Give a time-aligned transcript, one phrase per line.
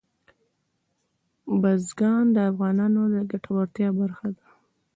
[1.61, 4.47] بزګان د افغانانو د ګټورتیا برخه ده.